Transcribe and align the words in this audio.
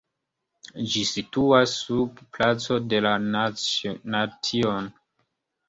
Ĝi 0.93 1.03
situas 1.09 1.75
sub 1.83 2.25
Placo 2.39 2.79
de 2.95 3.03
la 3.09 3.13
Nation. 3.29 4.93